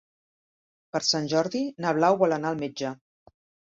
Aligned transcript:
Per 0.95 1.03
Sant 1.09 1.29
Jordi 1.35 1.63
na 1.87 1.95
Blau 2.01 2.21
vol 2.25 2.37
anar 2.43 2.55
al 2.55 2.63
metge. 2.67 2.99